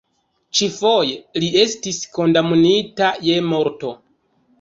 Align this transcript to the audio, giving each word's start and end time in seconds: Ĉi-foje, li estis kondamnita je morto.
Ĉi-foje, 0.59 1.17
li 1.43 1.49
estis 1.63 1.99
kondamnita 2.15 3.11
je 3.27 3.37
morto. 3.51 3.93